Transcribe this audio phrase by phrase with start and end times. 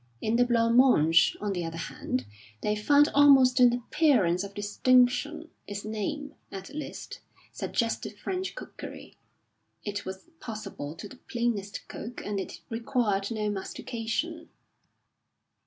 [0.19, 2.25] In the blanc mange, on the other hand,
[2.61, 7.19] they found almost an appearance of distinction; its name, at least,
[7.51, 9.19] suggested French cookery;
[9.85, 14.49] it was possible to the plainest cook, and it required no mastication.